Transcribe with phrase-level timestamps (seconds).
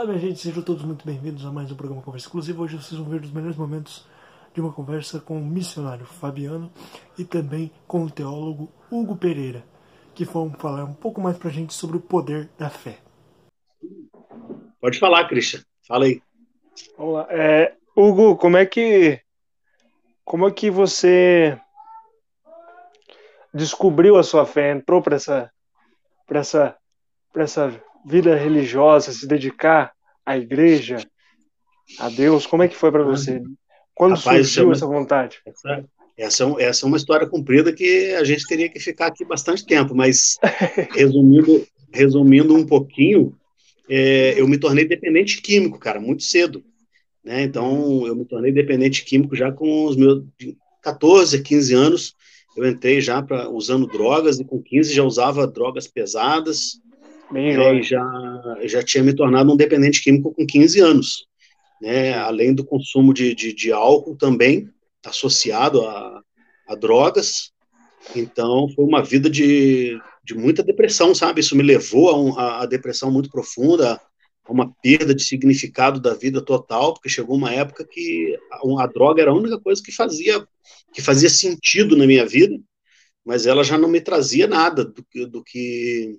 [0.00, 2.62] Olá, minha gente, sejam todos muito bem-vindos a mais um programa Conversa Exclusiva.
[2.62, 4.08] Hoje vocês vão ver os melhores momentos
[4.54, 6.72] de uma conversa com o missionário Fabiano
[7.18, 9.62] e também com o teólogo Hugo Pereira,
[10.14, 12.96] que vão falar um pouco mais pra gente sobre o poder da fé.
[14.80, 15.60] Pode falar, Christian.
[15.86, 16.22] Fala aí.
[16.96, 17.26] Vamos lá.
[17.28, 19.20] É, Hugo, como é que
[20.24, 21.60] como é que você
[23.52, 25.52] descobriu a sua fé, entrou para essa
[26.26, 26.76] para essa
[27.34, 29.92] para essa vida religiosa, se dedicar
[30.24, 30.98] à igreja,
[31.98, 32.46] a Deus?
[32.46, 33.42] Como é que foi para você?
[33.94, 35.40] Quando Rapaz, surgiu essa vontade?
[35.46, 35.84] Essa,
[36.16, 39.94] essa, essa é uma história comprida que a gente teria que ficar aqui bastante tempo,
[39.94, 40.38] mas
[40.94, 43.36] resumindo, resumindo um pouquinho,
[43.88, 46.64] é, eu me tornei dependente químico, cara, muito cedo.
[47.24, 47.42] Né?
[47.42, 50.24] Então, eu me tornei dependente químico já com os meus
[50.82, 52.14] 14, 15 anos.
[52.56, 56.80] Eu entrei já para usando drogas e com 15 já usava drogas pesadas.
[57.30, 58.02] Bem é, já,
[58.62, 61.26] já tinha me tornado um dependente químico com 15 anos.
[61.80, 62.12] Né?
[62.14, 64.68] Além do consumo de, de, de álcool também,
[65.06, 66.22] associado a,
[66.68, 67.52] a drogas.
[68.16, 71.40] Então, foi uma vida de, de muita depressão, sabe?
[71.40, 74.00] Isso me levou a, um, a, a depressão muito profunda,
[74.44, 78.86] a uma perda de significado da vida total, porque chegou uma época que a, a
[78.86, 80.46] droga era a única coisa que fazia
[80.92, 82.58] que fazia sentido na minha vida,
[83.24, 86.18] mas ela já não me trazia nada do, do que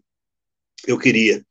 [0.87, 1.45] eu queria.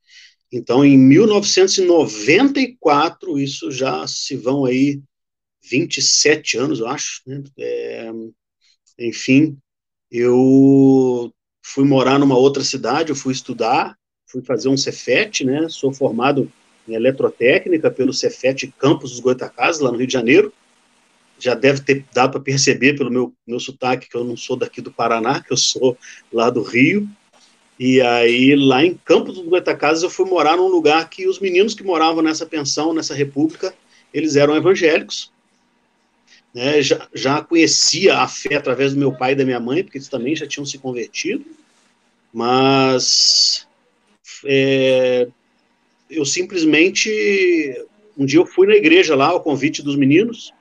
[0.51, 5.01] Então, em 1994, isso já se vão aí
[5.63, 7.41] 27 anos, eu acho, né?
[7.57, 8.11] é,
[8.99, 9.57] enfim,
[10.11, 13.95] eu fui morar numa outra cidade, eu fui estudar,
[14.27, 15.67] fui fazer um Cefet, né?
[15.69, 16.51] Sou formado
[16.87, 20.53] em eletrotécnica pelo Cefet Campus dos Goitacazes, lá no Rio de Janeiro.
[21.39, 24.81] Já deve ter dado para perceber pelo meu, meu sotaque que eu não sou daqui
[24.81, 25.97] do Paraná, que eu sou
[26.31, 27.07] lá do Rio.
[27.83, 31.73] E aí, lá em Campos dos Goitacazes, eu fui morar num lugar que os meninos
[31.73, 33.73] que moravam nessa pensão, nessa república,
[34.13, 35.31] eles eram evangélicos.
[36.53, 39.97] Né, já, já conhecia a fé através do meu pai e da minha mãe, porque
[39.97, 41.43] eles também já tinham se convertido,
[42.31, 43.67] mas
[44.45, 45.27] é,
[46.07, 47.09] eu simplesmente,
[48.15, 50.53] um dia eu fui na igreja lá, ao convite dos meninos,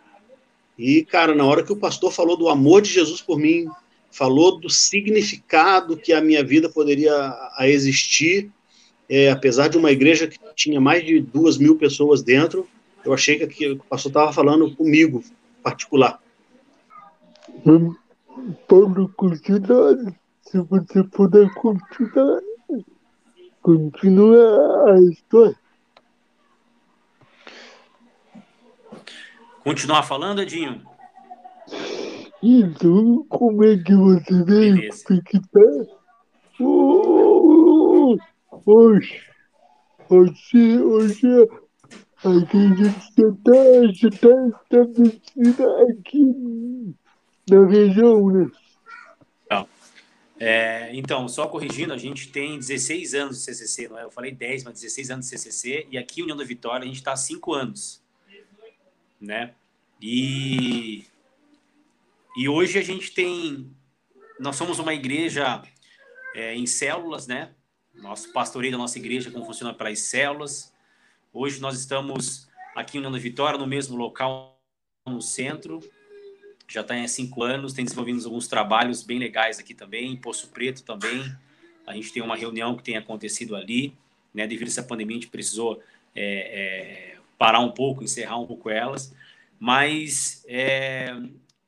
[0.78, 3.68] e, cara, na hora que o pastor falou do amor de Jesus por mim,
[4.10, 7.12] falou do significado que a minha vida poderia
[7.56, 8.50] a existir,
[9.08, 12.66] é, apesar de uma igreja que tinha mais de duas mil pessoas dentro,
[13.04, 15.22] eu achei que, que o pastor estava falando comigo,
[15.62, 16.20] particular.
[18.68, 19.96] Pode continuar,
[20.42, 22.40] se você puder continuar,
[23.62, 25.58] continua a história.
[29.64, 30.82] Continuar falando, Edinho?
[32.42, 35.96] Então, como é que você veio conquistar?
[36.58, 38.16] Oh,
[38.64, 39.22] hoje,
[40.08, 41.26] hoje, hoje,
[42.24, 44.34] a gente já está tá
[44.72, 46.94] estabelecida aqui
[47.50, 48.50] na região, né?
[49.50, 49.68] Não.
[50.38, 54.04] É, então, só corrigindo, a gente tem 16 anos de CCC, não é?
[54.04, 56.96] Eu falei 10, mas 16 anos de CCC, e aqui, União da Vitória, a gente
[56.96, 58.02] está há 5 anos,
[59.20, 59.52] né?
[60.00, 61.04] E
[62.40, 63.70] e hoje a gente tem,
[64.38, 65.60] nós somos uma igreja
[66.34, 67.50] é, em células, né?
[67.94, 70.72] Nosso pastoreio da nossa igreja, como funciona pelas células.
[71.34, 74.58] Hoje nós estamos aqui em União da Vitória, no mesmo local,
[75.06, 75.80] no centro.
[76.66, 80.48] Já está há cinco anos, tem desenvolvido alguns trabalhos bem legais aqui também, em Poço
[80.48, 81.22] Preto também.
[81.86, 83.94] A gente tem uma reunião que tem acontecido ali,
[84.32, 84.46] né?
[84.46, 85.82] Devido a essa pandemia, a gente precisou
[86.14, 89.14] é, é, parar um pouco, encerrar um pouco elas.
[89.58, 91.14] Mas é,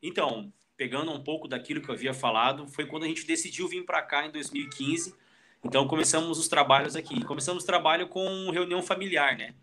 [0.03, 0.51] então,
[0.83, 4.03] pegando um pouco daquilo que eu havia falado, foi quando a gente decidiu vir para
[4.03, 5.15] cá em 2015.
[5.63, 7.23] Então começamos os trabalhos aqui.
[7.23, 9.55] Começamos o trabalho com reunião familiar, né?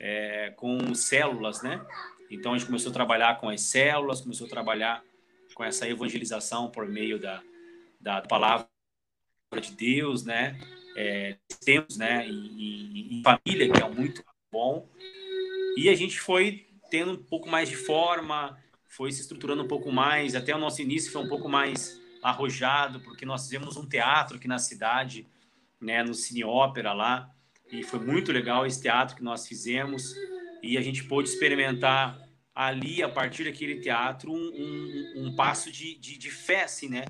[0.00, 1.80] É, com células, né?
[2.28, 5.00] Então a gente começou a trabalhar com as células, começou a trabalhar
[5.54, 7.40] com essa evangelização por meio da,
[8.00, 8.66] da palavra
[9.60, 10.58] de Deus, né?
[10.96, 12.26] É, temos, né?
[12.26, 14.88] Em, em, família, que é muito bom.
[15.76, 18.58] E a gente foi tendo um pouco mais de forma,
[18.88, 20.34] foi se estruturando um pouco mais.
[20.34, 24.48] Até o nosso início foi um pouco mais arrojado, porque nós fizemos um teatro aqui
[24.48, 25.26] na cidade,
[25.80, 27.30] né, no Cine Ópera lá,
[27.70, 30.14] e foi muito legal esse teatro que nós fizemos,
[30.62, 32.18] e a gente pôde experimentar
[32.54, 37.04] ali, a partir daquele teatro, um, um, um passo de, de, de, fé, assim, né?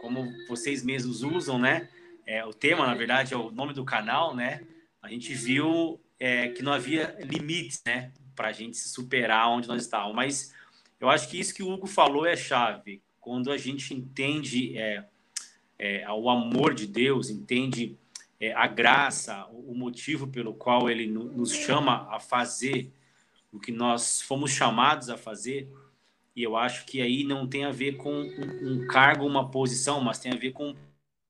[0.00, 1.90] Como vocês mesmos usam, né?
[2.26, 4.62] É, o tema, na verdade, é o nome do canal, né?
[5.02, 8.12] A gente viu é, que não havia limites, né?
[8.34, 10.54] Para a gente se superar onde nós estávamos, mas
[11.00, 13.02] eu acho que isso que o Hugo falou é chave.
[13.20, 15.04] Quando a gente entende é,
[15.78, 17.98] é, o amor de Deus, entende
[18.40, 22.92] é, a graça, o motivo pelo qual ele nos chama a fazer
[23.52, 25.70] o que nós fomos chamados a fazer.
[26.34, 30.00] E eu acho que aí não tem a ver com um, um cargo, uma posição,
[30.00, 30.76] mas tem a ver com um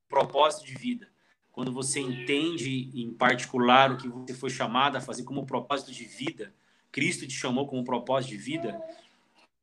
[0.08, 1.08] propósito de vida.
[1.52, 6.04] Quando você entende em particular o que você foi chamado a fazer como propósito de
[6.04, 6.52] vida,
[6.90, 8.80] Cristo te chamou como propósito de vida,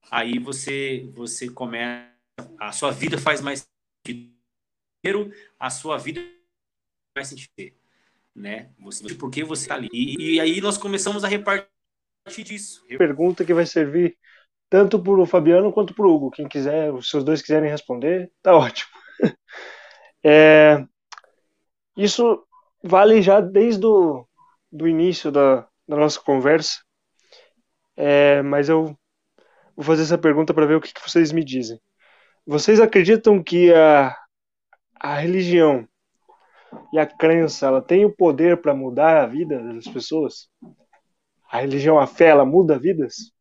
[0.10, 2.12] aí você você começa
[2.60, 3.68] a sua vida faz mais
[4.06, 4.32] sentido.
[5.60, 6.22] A sua vida
[7.16, 7.76] faz sentido,
[8.36, 8.72] né?
[8.80, 9.90] Você por que você está ali.
[9.92, 12.86] E, e, aí nós começamos a repartir disso.
[12.98, 14.18] Pergunta que vai servir
[14.70, 16.32] tanto para o Fabiano quanto para o Hugo.
[16.32, 18.92] Quem quiser, se os dois quiserem responder, tá ótimo.
[20.24, 20.86] É,
[21.98, 22.46] isso
[22.84, 24.24] vale já desde o
[24.72, 26.80] do início da, da nossa conversa,
[27.98, 28.96] é, mas eu
[29.82, 31.80] vou fazer essa pergunta para ver o que, que vocês me dizem.
[32.46, 34.16] Vocês acreditam que a,
[35.00, 35.88] a religião
[36.94, 40.48] e a crença ela tem o poder para mudar a vida das pessoas?
[41.52, 43.34] A religião, a fé, ela muda vidas?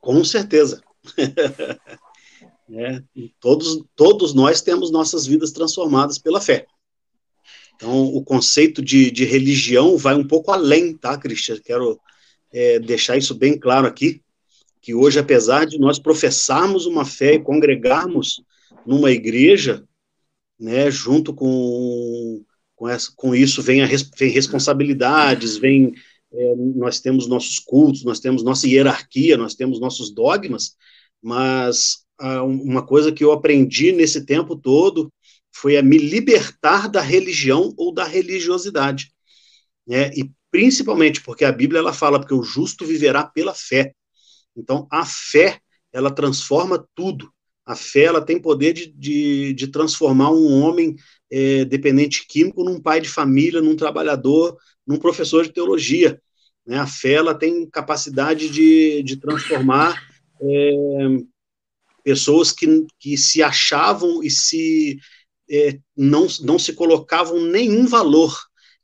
[0.00, 0.82] Com certeza.
[2.70, 3.02] é,
[3.40, 6.66] todos, todos nós temos nossas vidas transformadas pela fé.
[7.78, 11.60] Então, o conceito de, de religião vai um pouco além, tá, Cristian?
[11.64, 12.00] Quero
[12.52, 14.20] é, deixar isso bem claro aqui,
[14.82, 18.42] que hoje, apesar de nós professarmos uma fé e congregarmos
[18.84, 19.84] numa igreja,
[20.58, 22.42] né, junto com,
[22.74, 23.86] com, essa, com isso vem, a,
[24.18, 25.92] vem responsabilidades, vem,
[26.32, 30.74] é, nós temos nossos cultos, nós temos nossa hierarquia, nós temos nossos dogmas,
[31.22, 35.12] mas ah, uma coisa que eu aprendi nesse tempo todo
[35.60, 39.12] foi a me libertar da religião ou da religiosidade,
[39.84, 43.92] né, e principalmente porque a Bíblia ela fala que o justo viverá pela fé.
[44.56, 45.60] Então, a fé,
[45.92, 47.30] ela transforma tudo.
[47.66, 50.94] A fé, ela tem poder de, de, de transformar um homem
[51.30, 54.56] é, dependente químico num pai de família, num trabalhador,
[54.86, 56.20] num professor de teologia.
[56.64, 56.78] Né?
[56.78, 60.00] A fé, ela tem capacidade de, de transformar
[60.40, 61.02] é,
[62.02, 64.98] pessoas que, que se achavam e se
[65.50, 68.36] é, não, não se colocavam nenhum valor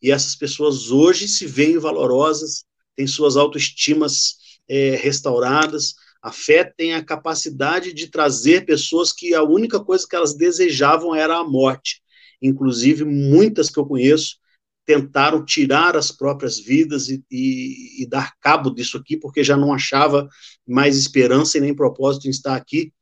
[0.05, 4.37] e essas pessoas hoje se veem valorosas, têm suas autoestimas
[4.69, 5.95] é, restauradas.
[6.23, 11.15] A fé tem a capacidade de trazer pessoas que a única coisa que elas desejavam
[11.15, 12.03] era a morte.
[12.43, 14.37] Inclusive, muitas que eu conheço
[14.85, 19.73] tentaram tirar as próprias vidas e, e, e, dar cabo disso aqui, porque já não
[19.73, 20.29] achava
[20.69, 22.93] mais esperança e nem propósito em estar aqui.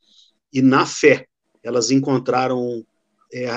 [0.52, 1.26] E na fé,
[1.64, 2.86] elas encontraram
[3.32, 3.48] é,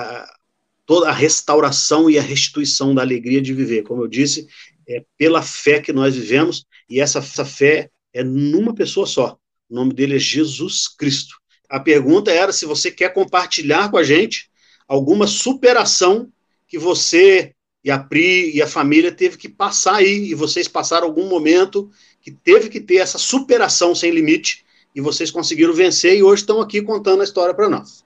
[0.85, 3.83] toda a restauração e a restituição da alegria de viver.
[3.83, 4.47] Como eu disse,
[4.87, 9.37] é pela fé que nós vivemos, e essa, essa fé é numa pessoa só.
[9.69, 11.35] O nome dele é Jesus Cristo.
[11.69, 14.49] A pergunta era se você quer compartilhar com a gente
[14.87, 16.31] alguma superação
[16.67, 21.07] que você e a Pri e a família teve que passar aí, e vocês passaram
[21.07, 21.89] algum momento
[22.21, 24.63] que teve que ter essa superação sem limite,
[24.95, 28.04] e vocês conseguiram vencer, e hoje estão aqui contando a história para nós.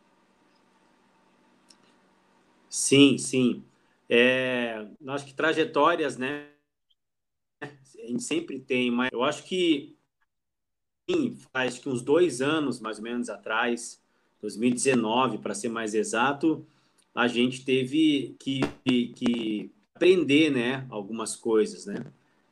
[2.69, 3.63] Sim, sim.
[4.07, 6.47] É, acho que trajetórias, né?
[7.61, 9.95] A gente sempre tem, mas eu acho que
[11.09, 14.01] sim, faz que uns dois anos, mais ou menos atrás,
[14.41, 16.65] 2019, para ser mais exato,
[17.13, 22.05] a gente teve que, que aprender, né, algumas coisas, né?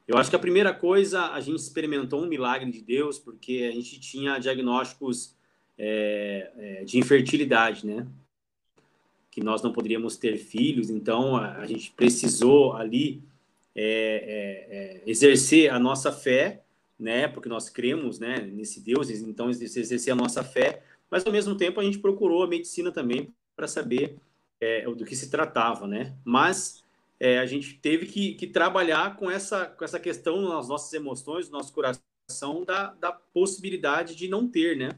[0.07, 3.71] Eu acho que a primeira coisa, a gente experimentou um milagre de Deus, porque a
[3.73, 5.35] gente tinha diagnósticos
[5.77, 8.07] é, é, de infertilidade, né?
[9.37, 13.21] Que nós não poderíamos ter filhos, então a, a gente precisou ali
[13.75, 16.63] é, é, é, exercer a nossa fé,
[16.99, 21.55] né, porque nós cremos, né, nesse Deus, então exercer a nossa fé, mas ao mesmo
[21.55, 24.17] tempo a gente procurou a medicina também para saber
[24.59, 26.83] é, do que se tratava, né, mas
[27.19, 31.47] é, a gente teve que, que, trabalhar com essa, com essa questão nas nossas emoções,
[31.47, 34.97] no nosso coração, da, da possibilidade de não ter, né,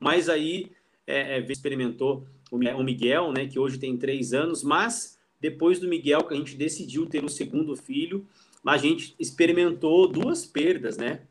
[0.00, 0.72] mas aí
[1.06, 6.22] é, é, experimentou o Miguel, né, que hoje tem três anos, mas depois do Miguel
[6.24, 8.26] que a gente decidiu ter o segundo filho,
[8.64, 11.22] a gente experimentou duas perdas, né?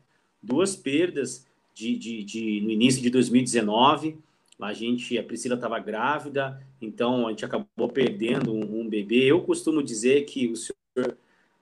[0.42, 4.18] Duas perdas de, de, de no início de 2019.
[4.60, 9.24] A gente, a Priscila estava grávida, então a gente acabou perdendo um, um, bebê.
[9.24, 11.16] Eu costumo dizer que o senhor,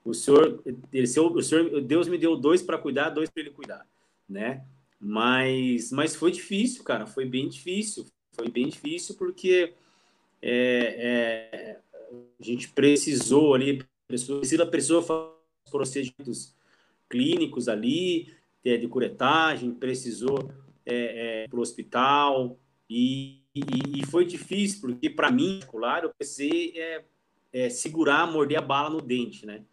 [0.05, 0.61] o senhor,
[0.93, 3.87] ele, o senhor Deus me deu dois para cuidar, dois para ele cuidar,
[4.29, 4.65] né?
[5.01, 7.07] Mas, mas foi difícil, cara.
[7.07, 8.07] Foi bem difícil.
[8.33, 9.73] Foi bem difícil porque
[10.43, 10.97] é,
[11.73, 11.81] é,
[12.39, 15.31] a gente precisou ali, precisa precisou fazer
[15.71, 16.55] procedimentos
[17.09, 20.51] clínicos ali, de curetagem, precisou
[20.85, 26.15] é, é, para o hospital e, e, e, foi difícil, porque para mim, claro, eu
[26.15, 27.05] precisei é,
[27.53, 29.65] é, segurar, morder a bala no dente, né?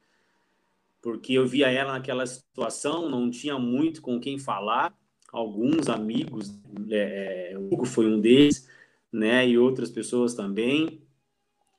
[1.01, 4.97] Porque eu via ela naquela situação, não tinha muito com quem falar,
[5.31, 6.53] alguns amigos,
[6.89, 8.67] é, é, o Hugo foi um deles,
[9.11, 9.47] né?
[9.47, 11.01] E outras pessoas também.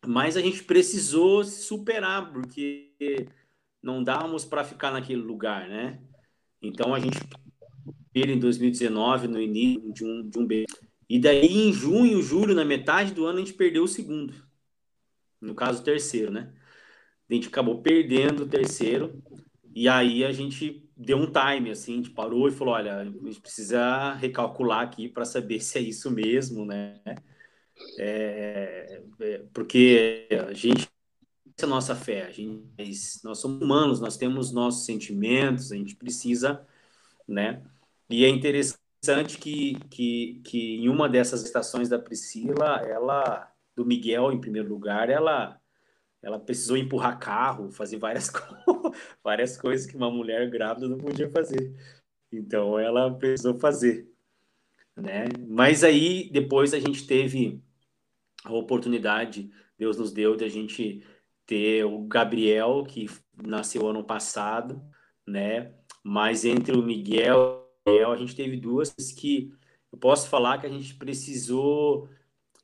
[0.07, 3.27] Mas a gente precisou se superar, porque
[3.83, 6.01] não dávamos para ficar naquele lugar, né?
[6.63, 7.19] Então a gente
[8.15, 10.67] em 2019, no início de um, de um beijo.
[11.09, 14.35] E daí, em junho, julho, na metade do ano, a gente perdeu o segundo.
[15.41, 16.53] No caso, o terceiro, né?
[17.31, 19.23] A gente acabou perdendo o terceiro.
[19.75, 23.05] E aí a gente deu um time, assim, a gente parou e falou: olha, a
[23.05, 27.01] gente precisa recalcular aqui para saber se é isso mesmo, né?
[27.99, 30.89] É, é, porque a gente
[31.61, 32.65] é a nossa fé, a gente,
[33.25, 36.67] nós somos humanos, nós temos nossos sentimentos, a gente precisa,
[37.27, 37.63] né?
[38.11, 44.33] E é interessante que, que, que em uma dessas estações da Priscila, ela, do Miguel
[44.33, 45.61] em primeiro lugar, ela
[46.23, 48.31] ela precisou empurrar carro, fazer várias,
[49.23, 51.75] várias coisas que uma mulher grávida não podia fazer.
[52.33, 54.11] Então ela precisou fazer,
[54.97, 55.27] né?
[55.49, 57.63] Mas aí depois a gente teve
[58.45, 61.05] a oportunidade, Deus nos deu de a gente
[61.47, 64.83] ter o Gabriel que nasceu ano passado,
[65.27, 65.73] né?
[66.03, 67.65] Mas entre o Miguel
[68.07, 69.51] a gente teve duas que
[69.91, 72.09] eu posso falar que a gente precisou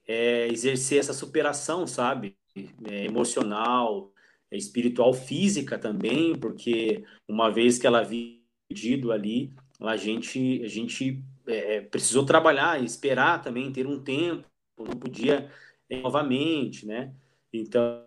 [0.06, 2.36] é, exercer essa superação, sabe?
[2.56, 4.12] É, emocional,
[4.48, 10.68] é, espiritual, física também, porque uma vez que ela havia pedido ali, a gente, a
[10.68, 15.50] gente é, precisou trabalhar, esperar também, ter um tempo, não podia
[15.90, 17.12] é, novamente, né?
[17.52, 18.04] Então,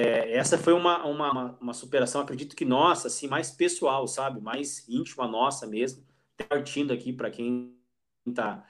[0.00, 4.40] é, essa foi uma, uma, uma superação, acredito que nossa, assim, mais pessoal, sabe?
[4.40, 6.04] Mais íntima nossa mesmo,
[6.48, 7.76] partindo aqui para quem
[8.24, 8.64] está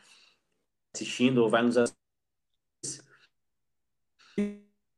[0.95, 1.97] assistindo ou vai nos assistir.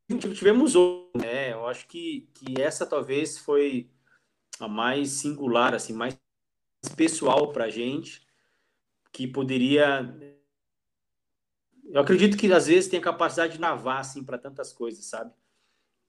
[0.08, 1.52] Tivemos outro, né?
[1.52, 3.90] Eu acho que, que essa talvez foi
[4.58, 6.18] a mais singular, assim, mais
[6.96, 8.26] pessoal para a gente,
[9.12, 10.14] que poderia.
[11.84, 15.32] Eu acredito que às vezes tem a capacidade de navar assim para tantas coisas, sabe?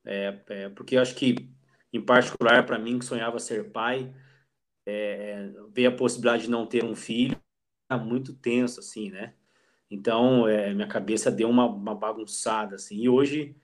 [0.05, 1.49] É, é, porque eu acho que,
[1.91, 4.13] em particular, para mim que sonhava ser pai,
[4.85, 7.39] é, ver a possibilidade de não ter um filho
[7.89, 9.33] tá muito tenso, assim, né?
[9.89, 12.97] Então, é, minha cabeça deu uma, uma, bagunçada, assim.
[13.01, 13.55] E hoje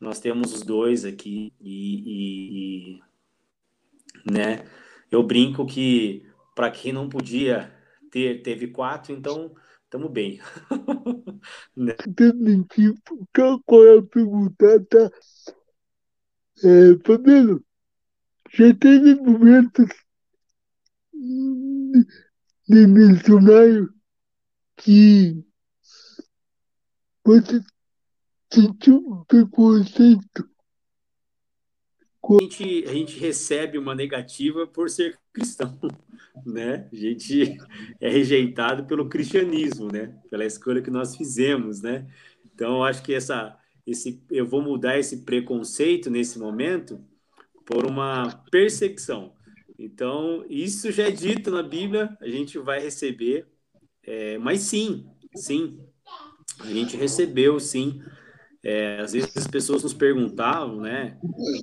[0.00, 4.64] nós temos os dois aqui e, e, e né?
[5.10, 7.72] Eu brinco que para quem não podia
[8.10, 10.40] ter, teve quatro, então estamos bem.
[11.76, 11.94] né?
[13.64, 14.84] Qual é a pergunta?
[14.86, 15.10] Tá?
[16.64, 17.64] É, Fabiano,
[18.52, 19.88] já teve momentos
[22.68, 23.92] de missionário
[24.76, 25.44] que
[27.24, 27.60] você
[28.52, 30.48] sentiu um preconceito.
[32.22, 35.78] A gente, a gente recebe uma negativa por ser cristão,
[36.44, 36.88] né?
[36.92, 37.56] A gente
[38.00, 40.14] é rejeitado pelo cristianismo, né?
[40.30, 42.06] Pela escolha que nós fizemos, né?
[42.44, 47.02] Então, acho que essa, esse, eu vou mudar esse preconceito nesse momento
[47.64, 49.32] por uma perseguição.
[49.78, 53.46] Então, isso já é dito na Bíblia, a gente vai receber,
[54.02, 55.78] é, mas sim, sim,
[56.60, 58.02] a gente recebeu, sim.
[58.62, 61.16] É, às vezes as pessoas nos perguntavam, né,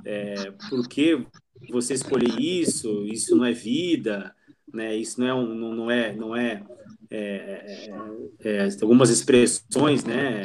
[0.05, 1.25] é, por que
[1.69, 3.05] você escolheu isso?
[3.05, 4.33] Isso não é vida,
[4.73, 4.95] né?
[4.95, 6.63] Isso não é, um, não, não é, não é,
[7.09, 7.87] é,
[8.43, 10.43] é, é algumas expressões, né?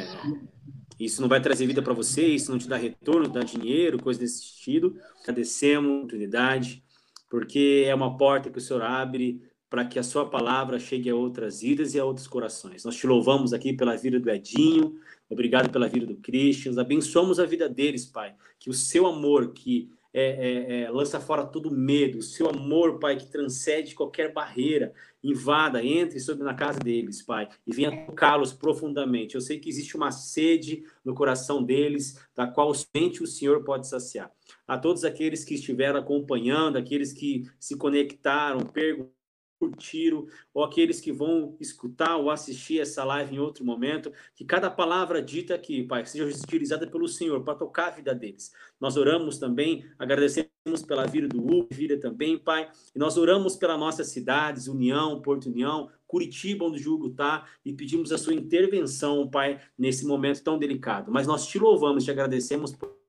[0.99, 4.01] Isso não vai trazer vida para você, isso não te dá retorno, não dá dinheiro,
[4.01, 4.95] coisa desse sentido.
[5.23, 6.83] Agradecemos a oportunidade
[7.29, 11.15] porque é uma porta que o Senhor abre para que a sua palavra chegue a
[11.15, 12.83] outras vidas e a outros corações.
[12.83, 14.95] Nós te louvamos aqui pela vida do Edinho,
[15.33, 19.89] obrigado pela vida do Christian, abençoamos a vida deles, Pai, que o seu amor que
[20.13, 24.93] é, é, é, lança fora todo medo, o seu amor, Pai, que transcende qualquer barreira,
[25.23, 29.35] invada, entre sobre na casa deles, Pai, e venha tocá-los profundamente.
[29.35, 33.87] Eu sei que existe uma sede no coração deles, da qual somente o Senhor pode
[33.87, 34.31] saciar.
[34.67, 39.20] A todos aqueles que estiveram acompanhando, aqueles que se conectaram, perguntaram,
[39.61, 44.71] curtiram, ou aqueles que vão escutar ou assistir essa live em outro momento, que cada
[44.71, 48.51] palavra dita aqui, Pai, seja utilizada pelo Senhor para tocar a vida deles.
[48.79, 50.51] Nós oramos também, agradecemos
[50.87, 55.47] pela vida do Hugo, vida também, Pai, e nós oramos pela nossas cidades, União, Porto
[55.47, 60.57] União, Curitiba, onde o julgo está, e pedimos a sua intervenção, Pai, nesse momento tão
[60.57, 61.11] delicado.
[61.11, 62.99] Mas nós te louvamos, te agradecemos por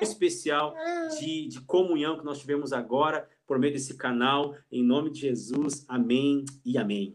[0.00, 0.74] especial
[1.18, 4.54] de, de comunhão que nós tivemos agora por meio desse canal.
[4.70, 7.14] Em nome de Jesus, amém e amém.